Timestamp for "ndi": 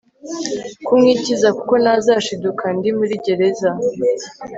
2.77-2.89